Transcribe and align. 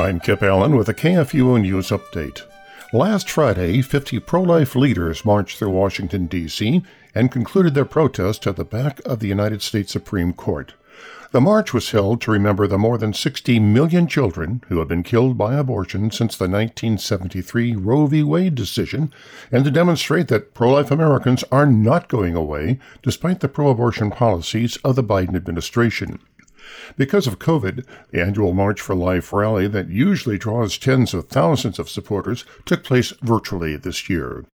I'm 0.00 0.20
Kip 0.20 0.44
Allen 0.44 0.76
with 0.76 0.88
a 0.88 0.94
KFUO 0.94 1.60
News 1.60 1.88
Update. 1.88 2.42
Last 2.92 3.28
Friday, 3.28 3.82
50 3.82 4.20
pro 4.20 4.42
life 4.42 4.76
leaders 4.76 5.24
marched 5.24 5.58
through 5.58 5.70
Washington, 5.70 6.26
D.C. 6.26 6.84
and 7.16 7.32
concluded 7.32 7.74
their 7.74 7.84
protest 7.84 8.46
at 8.46 8.54
the 8.54 8.64
back 8.64 9.00
of 9.04 9.18
the 9.18 9.26
United 9.26 9.60
States 9.60 9.90
Supreme 9.90 10.32
Court. 10.32 10.74
The 11.32 11.40
march 11.40 11.74
was 11.74 11.90
held 11.90 12.20
to 12.20 12.30
remember 12.30 12.68
the 12.68 12.78
more 12.78 12.96
than 12.96 13.12
60 13.12 13.58
million 13.58 14.06
children 14.06 14.62
who 14.68 14.78
have 14.78 14.86
been 14.86 15.02
killed 15.02 15.36
by 15.36 15.56
abortion 15.56 16.12
since 16.12 16.36
the 16.36 16.44
1973 16.44 17.74
Roe 17.74 18.06
v. 18.06 18.22
Wade 18.22 18.54
decision, 18.54 19.12
and 19.50 19.64
to 19.64 19.70
demonstrate 19.72 20.28
that 20.28 20.54
pro 20.54 20.74
life 20.74 20.92
Americans 20.92 21.42
are 21.50 21.66
not 21.66 22.06
going 22.06 22.36
away 22.36 22.78
despite 23.02 23.40
the 23.40 23.48
pro 23.48 23.70
abortion 23.70 24.12
policies 24.12 24.76
of 24.84 24.94
the 24.94 25.02
Biden 25.02 25.34
administration. 25.34 26.20
Because 26.96 27.26
of 27.26 27.38
COVID, 27.38 27.84
the 28.10 28.20
annual 28.20 28.52
March 28.52 28.80
for 28.80 28.94
Life 28.94 29.32
rally 29.32 29.68
that 29.68 29.90
usually 29.90 30.38
draws 30.38 30.76
tens 30.78 31.14
of 31.14 31.28
thousands 31.28 31.78
of 31.78 31.88
supporters 31.88 32.44
took 32.64 32.82
place 32.82 33.12
virtually 33.22 33.76
this 33.76 34.10
year. 34.10 34.44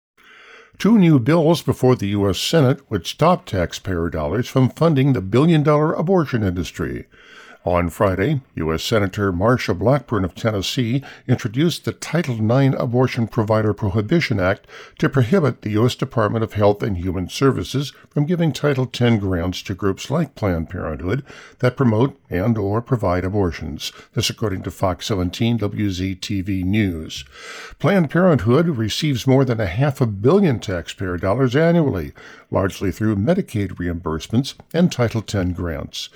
Two 0.76 0.98
new 0.98 1.18
bills 1.18 1.62
before 1.62 1.94
the 1.94 2.08
U.S. 2.08 2.38
Senate 2.38 2.80
would 2.90 3.06
stop 3.06 3.46
taxpayer 3.46 4.10
dollars 4.10 4.48
from 4.48 4.70
funding 4.70 5.12
the 5.12 5.20
billion 5.20 5.62
dollar 5.62 5.92
abortion 5.92 6.42
industry. 6.42 7.06
On 7.66 7.88
Friday, 7.88 8.42
U.S. 8.56 8.84
Senator 8.84 9.32
Marsha 9.32 9.78
Blackburn 9.78 10.22
of 10.22 10.34
Tennessee 10.34 11.02
introduced 11.26 11.86
the 11.86 11.92
Title 11.92 12.34
IX 12.34 12.76
Abortion 12.78 13.26
Provider 13.26 13.72
Prohibition 13.72 14.38
Act 14.38 14.66
to 14.98 15.08
prohibit 15.08 15.62
the 15.62 15.70
U.S. 15.70 15.94
Department 15.94 16.44
of 16.44 16.52
Health 16.52 16.82
and 16.82 16.98
Human 16.98 17.30
Services 17.30 17.94
from 18.10 18.26
giving 18.26 18.52
Title 18.52 18.84
X 18.92 19.18
grants 19.18 19.62
to 19.62 19.74
groups 19.74 20.10
like 20.10 20.34
Planned 20.34 20.68
Parenthood 20.68 21.24
that 21.60 21.74
promote 21.74 22.20
and 22.28 22.58
or 22.58 22.82
provide 22.82 23.24
abortions. 23.24 23.92
This 24.12 24.28
according 24.28 24.60
to 24.64 24.70
Fox 24.70 25.06
17 25.06 25.58
WZTV 25.58 26.64
News. 26.64 27.24
Planned 27.78 28.10
Parenthood 28.10 28.68
receives 28.76 29.26
more 29.26 29.46
than 29.46 29.58
a 29.58 29.64
half 29.64 30.02
a 30.02 30.06
billion 30.06 30.60
taxpayer 30.60 31.16
dollars 31.16 31.56
annually, 31.56 32.12
largely 32.50 32.92
through 32.92 33.16
Medicaid 33.16 33.76
reimbursements 33.76 34.52
and 34.74 34.92
Title 34.92 35.24
X 35.26 35.52
grants. 35.52 36.10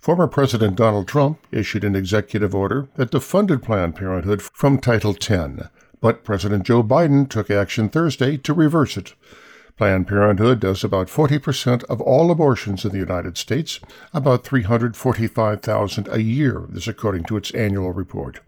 Former 0.00 0.26
President 0.26 0.76
Donald 0.76 1.08
Trump 1.08 1.38
issued 1.50 1.84
an 1.84 1.96
executive 1.96 2.54
order 2.54 2.88
that 2.96 3.10
defunded 3.10 3.62
Planned 3.62 3.96
Parenthood 3.96 4.42
from 4.42 4.78
Title 4.78 5.12
X, 5.12 5.68
but 6.00 6.24
President 6.24 6.64
Joe 6.64 6.82
Biden 6.82 7.28
took 7.28 7.50
action 7.50 7.88
Thursday 7.88 8.36
to 8.36 8.52
reverse 8.52 8.96
it. 8.96 9.14
Planned 9.76 10.06
Parenthood 10.06 10.60
does 10.60 10.84
about 10.84 11.08
40% 11.08 11.82
of 11.84 12.00
all 12.00 12.30
abortions 12.30 12.84
in 12.84 12.92
the 12.92 12.98
United 12.98 13.36
States, 13.36 13.80
about 14.12 14.44
345,000 14.44 16.08
a 16.08 16.22
year, 16.22 16.66
this 16.68 16.86
according 16.86 17.24
to 17.24 17.36
its 17.36 17.50
annual 17.52 17.92
report. 17.92 18.40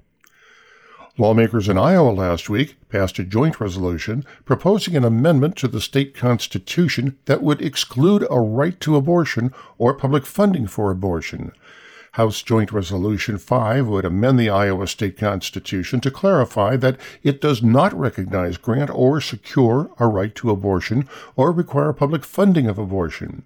Lawmakers 1.18 1.66
in 1.66 1.78
Iowa 1.78 2.10
last 2.10 2.50
week 2.50 2.76
passed 2.90 3.18
a 3.18 3.24
joint 3.24 3.58
resolution 3.58 4.22
proposing 4.44 4.96
an 4.96 5.04
amendment 5.04 5.56
to 5.56 5.68
the 5.68 5.80
state 5.80 6.14
constitution 6.14 7.16
that 7.24 7.42
would 7.42 7.62
exclude 7.62 8.26
a 8.30 8.38
right 8.38 8.78
to 8.80 8.96
abortion 8.96 9.54
or 9.78 9.94
public 9.94 10.26
funding 10.26 10.66
for 10.66 10.90
abortion. 10.90 11.52
House 12.12 12.42
Joint 12.42 12.70
Resolution 12.70 13.38
5 13.38 13.86
would 13.86 14.04
amend 14.04 14.38
the 14.38 14.50
Iowa 14.50 14.86
state 14.86 15.16
constitution 15.16 16.00
to 16.00 16.10
clarify 16.10 16.76
that 16.76 16.98
it 17.22 17.40
does 17.40 17.62
not 17.62 17.98
recognize, 17.98 18.58
grant, 18.58 18.90
or 18.90 19.20
secure 19.20 19.90
a 19.98 20.06
right 20.06 20.34
to 20.34 20.50
abortion 20.50 21.08
or 21.34 21.50
require 21.50 21.94
public 21.94 22.24
funding 22.24 22.68
of 22.68 22.78
abortion. 22.78 23.44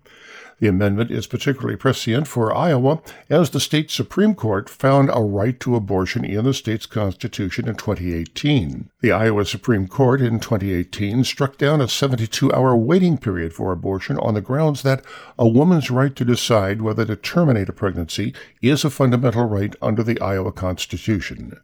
The 0.60 0.68
amendment 0.68 1.10
is 1.10 1.26
particularly 1.26 1.76
prescient 1.76 2.28
for 2.28 2.54
Iowa, 2.54 3.00
as 3.30 3.48
the 3.48 3.60
state 3.60 3.90
Supreme 3.90 4.34
Court 4.34 4.68
found 4.68 5.08
a 5.08 5.22
right 5.22 5.58
to 5.60 5.74
abortion 5.74 6.22
in 6.22 6.44
the 6.44 6.52
state's 6.52 6.84
constitution 6.84 7.66
in 7.66 7.76
2018. 7.76 8.90
The 9.00 9.10
Iowa 9.10 9.46
Supreme 9.46 9.88
Court 9.88 10.20
in 10.20 10.38
2018 10.38 11.24
struck 11.24 11.56
down 11.56 11.80
a 11.80 11.88
72 11.88 12.52
hour 12.52 12.76
waiting 12.76 13.16
period 13.16 13.54
for 13.54 13.72
abortion 13.72 14.18
on 14.18 14.34
the 14.34 14.42
grounds 14.42 14.82
that 14.82 15.02
a 15.38 15.48
woman's 15.48 15.90
right 15.90 16.14
to 16.14 16.26
decide 16.26 16.82
whether 16.82 17.06
to 17.06 17.16
terminate 17.16 17.70
a 17.70 17.72
pregnancy 17.72 18.34
is 18.60 18.84
a 18.84 18.90
fundamental 18.90 19.46
right 19.46 19.74
under 19.80 20.02
the 20.02 20.20
Iowa 20.20 20.52
Constitution. 20.52 21.58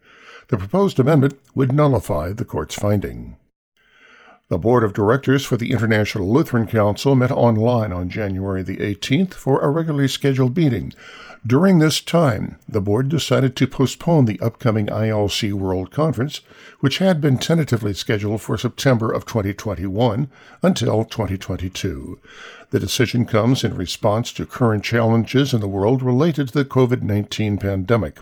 The 0.49 0.57
proposed 0.57 0.99
amendment 0.99 1.39
would 1.55 1.71
nullify 1.71 2.33
the 2.33 2.47
court's 2.47 2.77
finding. 2.77 3.37
The 4.49 4.59
board 4.59 4.85
of 4.85 4.93
directors 4.93 5.45
for 5.45 5.57
the 5.57 5.73
International 5.73 6.33
Lutheran 6.33 6.69
Council 6.69 7.17
met 7.17 7.33
online 7.33 7.93
on 7.93 8.09
January 8.09 8.63
the 8.63 8.77
18th 8.77 9.35
for 9.35 9.61
a 9.61 9.71
regularly 9.71 10.07
scheduled 10.07 10.57
meeting. 10.57 10.93
During 11.45 11.81
this 11.81 12.01
time, 12.01 12.57
the 12.69 12.81
board 12.81 13.09
decided 13.09 13.57
to 13.57 13.67
postpone 13.67 14.27
the 14.27 14.39
upcoming 14.39 14.87
ILC 14.87 15.53
World 15.53 15.91
Conference, 15.91 16.43
which 16.79 16.99
had 16.99 17.21
been 17.21 17.39
tentatively 17.39 17.93
scheduled 17.93 18.41
for 18.41 18.57
September 18.57 19.11
of 19.11 19.27
2021 19.27 20.31
until 20.63 21.05
2022. 21.05 22.21
The 22.71 22.79
decision 22.79 23.27
comes 23.27 23.65
in 23.65 23.75
response 23.77 24.33
to 24.35 24.47
current 24.47 24.85
challenges 24.85 25.55
in 25.55 25.61
the 25.61 25.67
world 25.67 26.03
related 26.03 26.49
to 26.49 26.55
the 26.55 26.65
COVID 26.65 27.03
19 27.03 27.59
pandemic. 27.59 28.19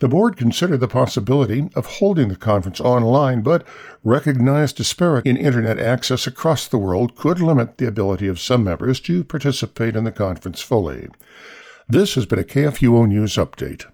The 0.00 0.08
board 0.08 0.36
considered 0.36 0.80
the 0.80 0.88
possibility 0.88 1.70
of 1.74 1.86
holding 1.86 2.28
the 2.28 2.36
conference 2.36 2.80
online, 2.80 3.42
but 3.42 3.66
recognized 4.02 4.76
disparity 4.76 5.30
in 5.30 5.36
Internet 5.36 5.78
access 5.78 6.26
across 6.26 6.66
the 6.66 6.78
world 6.78 7.16
could 7.16 7.40
limit 7.40 7.78
the 7.78 7.86
ability 7.86 8.26
of 8.26 8.40
some 8.40 8.64
members 8.64 9.00
to 9.00 9.24
participate 9.24 9.96
in 9.96 10.04
the 10.04 10.12
conference 10.12 10.60
fully. 10.60 11.08
This 11.88 12.14
has 12.14 12.26
been 12.26 12.38
a 12.38 12.44
KFUO 12.44 13.06
News 13.06 13.36
Update. 13.36 13.86